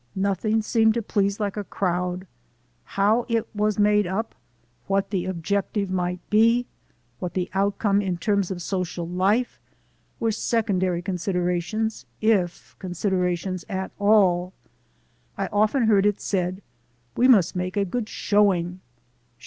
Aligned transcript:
Nothing 0.17 0.63
seemed 0.63 0.95
to 0.95 1.03
please 1.03 1.39
like 1.39 1.55
a 1.57 1.63
crowd. 1.63 2.25
How 2.97 3.27
it 3.29 3.47
was 3.55 3.77
made 3.77 4.07
up, 4.07 4.33
what 4.87 5.11
the 5.11 5.25
objective 5.25 5.91
might 5.91 6.19
be, 6.31 6.65
what 7.19 7.35
the 7.35 7.51
outcome 7.53 8.01
in 8.01 8.17
terms 8.17 8.49
of 8.49 8.63
social 8.63 9.07
life, 9.07 9.59
were 10.19 10.31
sec 10.31 10.65
ondary 10.69 11.05
considerations, 11.05 12.07
if 12.19 12.75
considerations 12.79 13.63
at 13.69 13.91
all. 13.99 14.53
I 15.37 15.45
often 15.53 15.83
heard 15.83 16.07
it 16.07 16.19
said: 16.19 16.63
"We 17.15 17.27
must 17.27 17.55
make 17.55 17.77
a 17.77 17.85
good 17.85 18.09
show 18.09 18.51
ing." 18.55 18.79